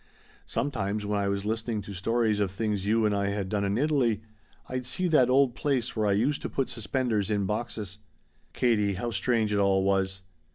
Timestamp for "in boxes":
7.29-7.99